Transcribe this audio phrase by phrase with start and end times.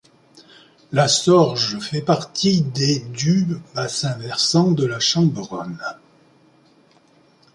[0.91, 5.77] La Sorge fait partie des du bassin versant de la Chamberonne.